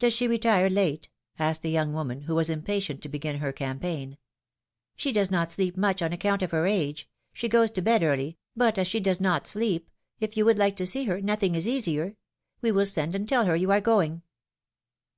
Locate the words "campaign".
3.54-4.18